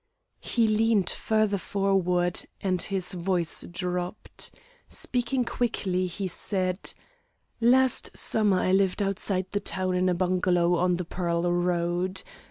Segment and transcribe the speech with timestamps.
[0.39, 4.49] He leaned farther forward, and his voice dropped.
[4.87, 6.95] Speaking quickly, he said:
[7.59, 12.23] "Last summer I lived outside the town in a bungalow on the Pearl Road.